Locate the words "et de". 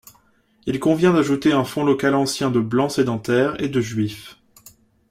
3.61-3.81